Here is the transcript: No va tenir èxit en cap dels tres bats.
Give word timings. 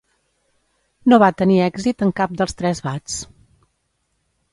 No 1.11 1.19
va 1.23 1.27
tenir 1.41 1.59
èxit 1.65 2.01
en 2.05 2.13
cap 2.21 2.33
dels 2.41 2.57
tres 2.63 2.81
bats. 2.87 3.19